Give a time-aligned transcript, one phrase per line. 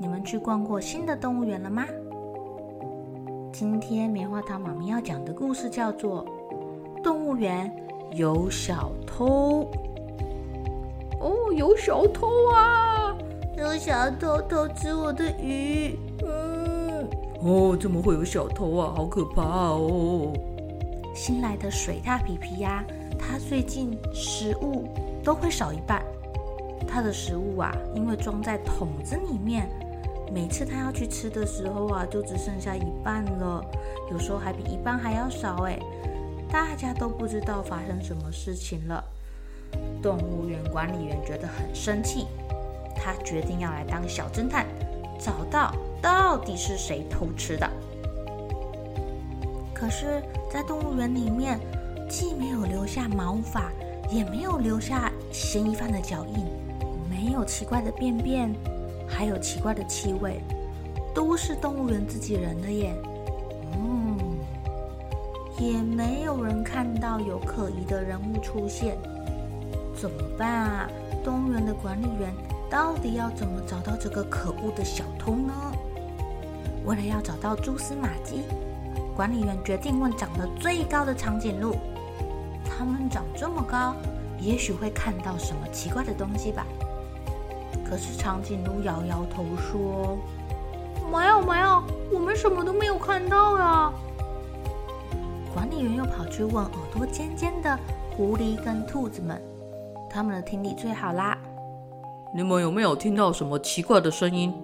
[0.00, 1.84] 你们去逛过新的动物园了吗？
[3.52, 6.24] 今天棉花糖妈咪要讲的故事叫做
[7.02, 7.68] 《动物园
[8.12, 9.64] 有小偷》。
[11.18, 13.18] 哦，有小偷啊！
[13.56, 15.98] 有小偷偷吃我的鱼。
[16.24, 17.08] 嗯。
[17.42, 18.92] 哦，怎么会有小偷啊？
[18.94, 20.32] 好可怕哦！
[21.12, 22.84] 新来的水獭皮皮呀，
[23.18, 24.84] 它最近食物
[25.24, 26.00] 都会少一半。
[26.86, 29.68] 它的食物啊，因为装在桶子里面。
[30.30, 33.64] 每次他要去吃的时候啊，就只剩下一半了，
[34.10, 35.78] 有时候还比一半还要少哎！
[36.50, 39.02] 大家都不知道发生什么事情了。
[40.02, 42.26] 动物园管理员觉得很生气，
[42.94, 44.66] 他决定要来当小侦探，
[45.18, 47.68] 找到到底是谁偷吃的。
[49.74, 51.60] 可是，在动物园里面，
[52.08, 53.70] 既没有留下毛发，
[54.10, 56.44] 也没有留下嫌疑犯的脚印，
[57.08, 58.52] 没有奇怪的便便。
[59.08, 60.40] 还有奇怪的气味，
[61.14, 62.94] 都是动物园自己人的耶。
[63.74, 64.18] 嗯，
[65.58, 68.96] 也没有人看到有可疑的人物出现，
[69.96, 70.88] 怎么办啊？
[71.24, 72.32] 动物园的管理员
[72.70, 75.52] 到底要怎么找到这个可恶的小偷呢？
[76.84, 78.44] 为了要找到蛛丝马迹，
[79.14, 81.76] 管理员决定问长得最高的长颈鹿。
[82.64, 83.94] 他们长这么高，
[84.40, 86.64] 也许会看到什么奇怪的东西吧。
[87.84, 90.18] 可是长颈鹿摇摇头说
[91.10, 93.92] ：“没有，没有，我们什么都没有看到呀。”
[95.54, 97.78] 管理员又跑去问耳朵尖尖的
[98.14, 99.40] 狐狸跟兔子们，
[100.08, 101.36] 他们的听力最好啦。
[102.34, 104.54] 你们有没有听到什么奇怪的声音，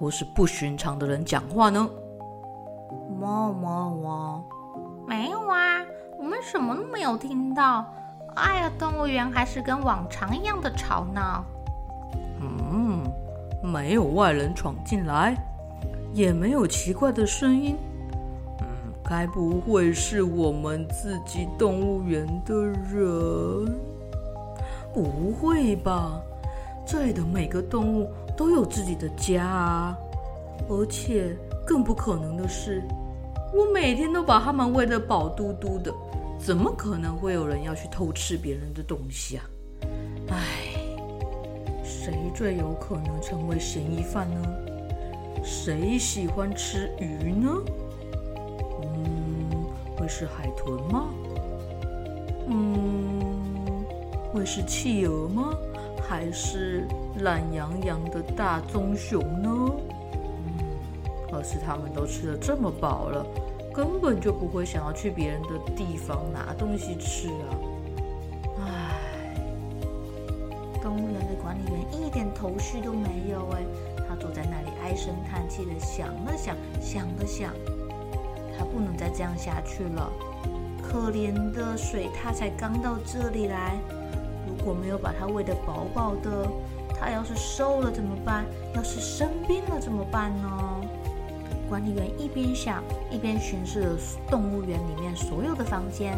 [0.00, 1.88] 或是不寻常的人讲话呢？
[3.18, 4.44] 么么么，
[5.06, 5.80] 没有啊，
[6.18, 7.84] 我们什么都没有听到。
[8.34, 11.44] 哎呀，动物园还是跟往常一样的吵闹。
[13.64, 15.34] 没有外人闯进来，
[16.12, 17.76] 也没有奇怪的声音。
[18.60, 18.66] 嗯，
[19.02, 23.74] 该不会是我们自己动物园的人？
[24.92, 26.20] 不会吧？
[26.86, 29.98] 这里的每个动物都有自己的家啊！
[30.68, 31.34] 而且
[31.66, 32.82] 更不可能的是，
[33.54, 35.90] 我每天都把它们喂得饱嘟嘟的，
[36.38, 39.44] 怎么可能会有人要去偷吃别人的东西啊？
[42.04, 44.42] 谁最有可能成为嫌疑犯呢？
[45.42, 47.48] 谁喜欢吃鱼呢？
[48.82, 49.64] 嗯，
[49.96, 51.08] 会是海豚吗？
[52.48, 53.82] 嗯，
[54.30, 55.56] 会是企鹅吗？
[56.06, 56.86] 还是
[57.20, 59.72] 懒洋洋的大棕熊呢？
[60.26, 60.60] 嗯，
[61.30, 63.24] 可是他们都吃得这么饱了，
[63.72, 67.56] 根本就不会想要去别人的地方拿东西吃啊。
[72.14, 73.66] 点头绪都没有哎，
[74.08, 77.52] 他坐在那里唉声叹气的想了想，想了想，
[78.56, 80.10] 他不能再这样下去了。
[80.80, 83.74] 可怜的水獭才刚到这里来，
[84.46, 86.48] 如果没有把它喂得饱饱的，
[86.96, 88.44] 它要是瘦了怎么办？
[88.76, 90.80] 要是生病了怎么办呢？
[91.68, 93.96] 管理员一边想，一边巡视了
[94.30, 96.16] 动物园里面所有的房间，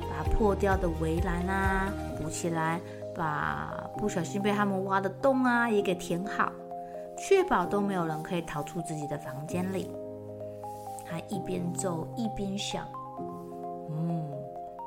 [0.00, 2.80] 把破掉的围栏啊补起来。
[3.14, 6.52] 把不小心被他们挖的洞啊也给填好，
[7.16, 9.90] 确保都没有人可以逃出自己的房间里。
[11.06, 12.86] 他一边走一边想：
[13.90, 14.24] 嗯，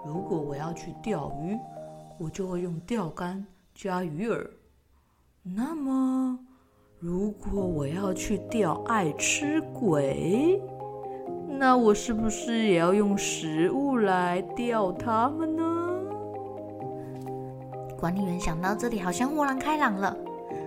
[0.06, 1.58] 如果我要去钓鱼，
[2.20, 4.48] 我就会用钓竿加鱼饵。
[5.44, 6.38] 那么，
[7.00, 10.60] 如果我要去钓爱吃鬼，
[11.48, 15.77] 那我是不是也要用食物来钓他们呢？
[17.98, 20.16] 管理员想到这里，好像豁然开朗了，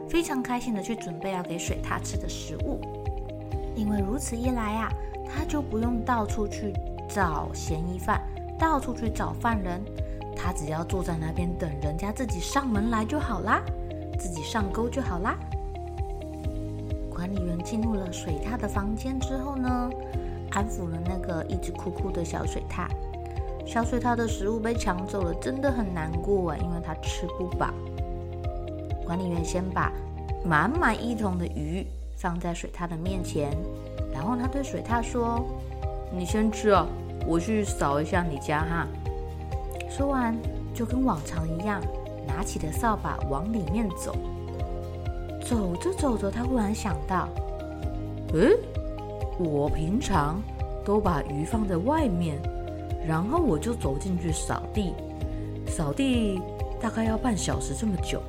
[0.08, 2.80] 非常开心的去准备要给水獭吃的食物。
[3.76, 4.92] 因为如此一来啊，
[5.24, 6.72] 他就不用到处去
[7.08, 8.20] 找嫌疑犯，
[8.58, 9.80] 到处去找犯人，
[10.36, 13.62] 他只要坐在那边等人家自己上门来就好啦，
[14.18, 15.38] 自己上钩就好啦。
[17.08, 19.90] 管理员进入了水獭的房间之后呢，
[20.50, 22.88] 安抚了那个一直哭哭的小水獭。
[23.72, 27.70] 小水獭的食物被抢走了，真的很难过啊，因为它吃不饱。
[29.06, 29.92] 管理员先把
[30.44, 31.86] 满满一桶的鱼
[32.16, 33.56] 放在水獭的面前，
[34.12, 35.46] 然后他对水獭说
[36.12, 36.84] ：“你先吃啊，
[37.24, 38.88] 我去扫一下你家哈。”
[39.88, 40.36] 说完，
[40.74, 41.80] 就跟往常一样，
[42.26, 44.16] 拿起了扫把往里面走。
[45.46, 47.28] 走着走着，他忽然想到
[48.34, 48.50] ：“嗯，
[49.38, 50.42] 我平常
[50.84, 52.36] 都把鱼放在外面，
[53.06, 54.94] 然后我就走进去扫地，
[55.66, 56.40] 扫地
[56.80, 58.22] 大概要半小时这么久，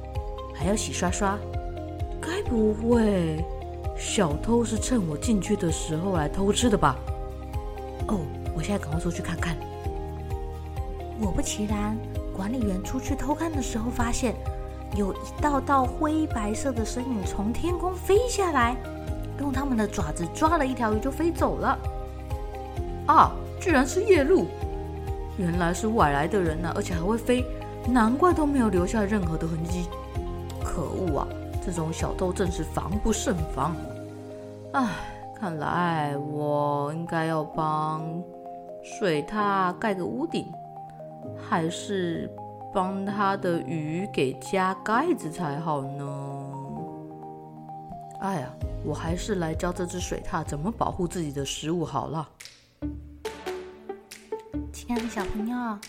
[0.54, 1.38] 还要洗刷刷。
[2.20, 3.44] 该不会
[3.98, 6.96] 小偷是趁我进去的时候来偷吃的吧？
[8.08, 8.20] 哦，
[8.56, 9.56] 我现在赶快出去看看。”
[11.20, 11.98] 果不其然，
[12.36, 14.36] 管理员出去偷看的时候，发现。
[14.98, 18.76] 有一道道灰白色的身影从天空飞下来，
[19.40, 21.80] 用他们的爪子抓了一条鱼就飞走了。
[23.08, 23.32] 啊，
[23.62, 24.46] 居然是夜鹭！
[25.38, 27.46] 原来是外来的人呢、啊，而且还会飞，
[27.88, 29.86] 难怪都没有留下任何的痕迹。
[30.64, 31.28] 可恶啊，
[31.64, 33.76] 这种小偷真是防不胜防。
[34.74, 34.90] 唉，
[35.40, 38.04] 看来我应该要帮
[38.84, 40.52] 水獭盖个屋顶，
[41.48, 42.30] 还是？
[42.74, 46.08] 帮他的鱼给加盖子才好呢。
[48.22, 48.48] 哎呀，
[48.86, 52.30] 我还是来教这只水獭怎么保护自己的食物好了。
[54.94, 55.80] 亲爱的小朋友，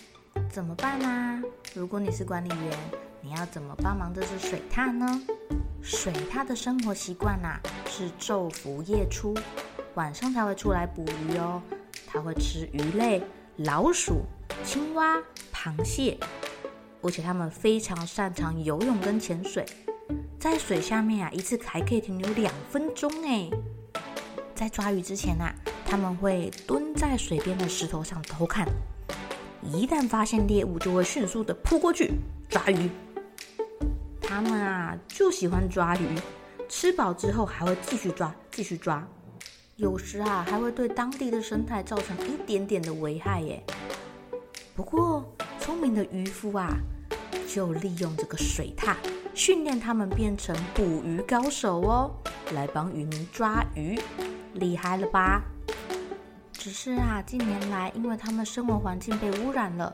[0.48, 1.42] 怎么办呢？
[1.74, 2.78] 如果你是管理员，
[3.20, 5.20] 你要怎么帮忙这只水獭呢？
[5.82, 9.36] 水獭的生活习惯呐，是昼伏夜出，
[9.96, 11.60] 晚上才会出来捕鱼哦。
[12.06, 13.20] 它会吃鱼类、
[13.56, 14.22] 老鼠、
[14.62, 15.20] 青蛙、
[15.52, 16.16] 螃蟹。
[17.02, 19.66] 而且它们非常擅长游泳跟潜水，
[20.38, 23.50] 在水下面啊，一次还可以停留两分钟哎。
[24.54, 25.52] 在抓鱼之前啊，
[25.92, 28.66] 他们会蹲在水边的石头上偷看，
[29.62, 32.12] 一旦发现猎物，就会迅速的扑过去
[32.48, 32.88] 抓鱼。
[34.22, 36.18] 他们啊，就喜欢抓鱼，
[36.66, 39.06] 吃饱之后还会继续抓，继续抓，
[39.76, 43.62] 有时啊，还会对当地的生态造成一点点的危害耶。
[44.74, 45.30] 不过，
[45.60, 46.74] 聪明的渔夫啊，
[47.46, 48.96] 就利用这个水獭，
[49.34, 52.10] 训练他们变成捕鱼高手哦，
[52.54, 54.00] 来帮渔民抓鱼，
[54.54, 55.42] 厉害了吧？
[56.62, 59.92] 只是啊，近年来因为他们生活环境被污染了，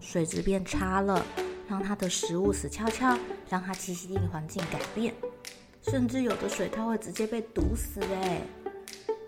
[0.00, 1.24] 水质变差了，
[1.68, 3.16] 让它的食物死翘翘，
[3.48, 5.14] 让它栖息地环境改变，
[5.82, 8.42] 甚至有的水它会直接被毒死哎。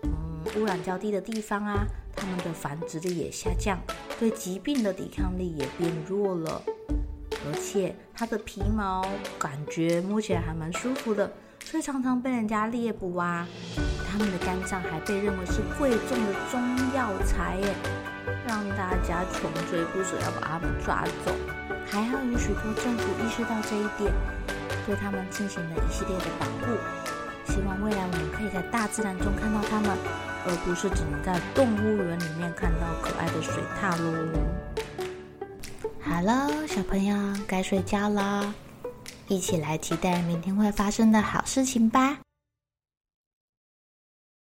[0.03, 1.85] 嗯，污染较低的地方啊。
[2.17, 3.79] 它们的繁殖力也下降，
[4.19, 6.61] 对疾病的抵抗力也变弱了，
[7.45, 9.07] 而且它的皮毛
[9.39, 11.31] 感觉摸起来还蛮舒服的，
[11.63, 13.47] 所以常常被人家猎捕啊。
[14.13, 16.61] 它们的肝脏还被认为是贵重的中
[16.93, 17.73] 药材耶，
[18.47, 21.33] 让大家穷追不舍要把它们抓走。
[21.89, 24.13] 还好有许多政府意识到这一点，
[24.85, 26.77] 对它们进行了一系列的保护。
[27.51, 29.97] 希望未来我们可以在大自然中看到它们。
[30.45, 34.27] 而不是只能在动物园里面看到可爱的水獭喽。
[36.01, 37.15] 好了，小朋友
[37.47, 38.53] 该睡觉了，
[39.29, 42.22] 一起来期待明天会发生的好事情吧。